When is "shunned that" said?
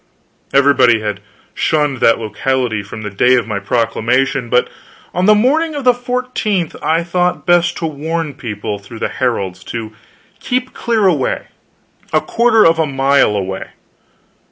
1.53-2.17